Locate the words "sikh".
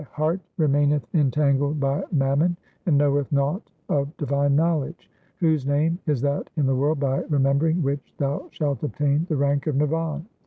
0.07-0.23